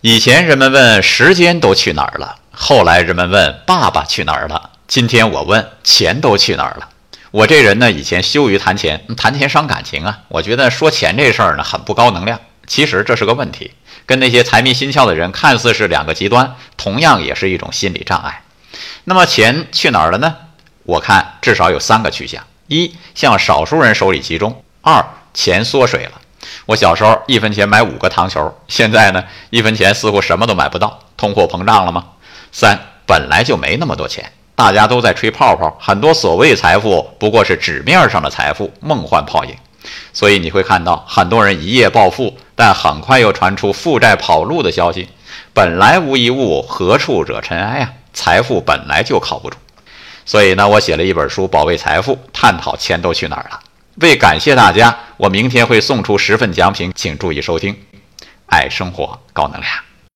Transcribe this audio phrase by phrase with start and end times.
[0.00, 6.88] 以前人们问时间都去哪儿了，后来人们问爸爸去哪儿了，今天我问钱都去哪儿了。
[7.32, 10.20] 我这人呢，以前羞于谈钱，谈钱伤感情啊。
[10.28, 12.38] 我觉得说钱这事儿呢，很不高能量。
[12.68, 13.72] 其实这是个问题，
[14.06, 18.44] 跟那些财迷心窍的人看似是两个极端，同样也是一种心理障碍。
[19.02, 20.36] 那么钱去哪儿了呢？
[20.84, 25.04] 我看至少有三个去向：一，向少数人手里集中；二，
[25.34, 26.12] 钱缩水了。
[26.66, 32.04] 我小时候一分钱买五个糖球，现在呢，一分钱似乎什么都买不到，通货膨胀了吗？
[32.52, 39.54] 三，本来就没那么多钱，大家都在吹泡泡，很多所谓财富不过是纸面上的财富，梦幻泡影。
[40.12, 45.08] 所以你会看到很多人一夜暴富，但很快又传出负债跑路的消息。
[45.54, 47.92] 本来无一物，何处惹尘埃呀？
[48.12, 49.56] 财富本来就靠不住。
[50.26, 53.60] 所以呢，我写了一本书《保卫财富》，探讨钱都去哪儿了。
[54.00, 57.76] 为感谢大家，我明天会送出十份奖品，请注意收听。
[58.46, 59.87] 爱生活，高能量。